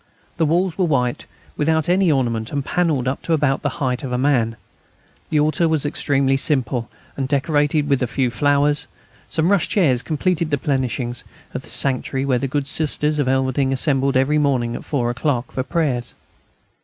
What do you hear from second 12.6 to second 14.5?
Sisters of Elverdinghe assembled every